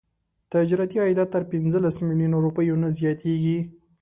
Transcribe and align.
تجارتي 0.53 0.97
عایدات 1.03 1.29
تر 1.35 1.43
پنځلس 1.51 1.95
میلیونه 2.07 2.37
روپیو 2.45 2.75
نه 2.83 2.89
زیاتیږي. 2.99 3.59